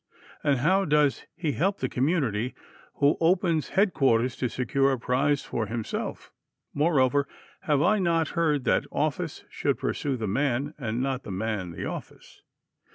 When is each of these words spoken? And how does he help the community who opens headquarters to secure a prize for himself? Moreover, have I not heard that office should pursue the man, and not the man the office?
And 0.43 0.57
how 0.61 0.83
does 0.83 1.27
he 1.35 1.51
help 1.51 1.77
the 1.77 1.87
community 1.87 2.55
who 2.95 3.17
opens 3.21 3.69
headquarters 3.77 4.35
to 4.37 4.49
secure 4.49 4.91
a 4.91 4.97
prize 4.97 5.43
for 5.43 5.67
himself? 5.67 6.31
Moreover, 6.73 7.27
have 7.65 7.83
I 7.83 7.99
not 7.99 8.29
heard 8.29 8.63
that 8.63 8.85
office 8.91 9.43
should 9.51 9.77
pursue 9.77 10.17
the 10.17 10.25
man, 10.27 10.73
and 10.79 11.03
not 11.03 11.21
the 11.21 11.29
man 11.29 11.69
the 11.73 11.85
office? 11.85 12.41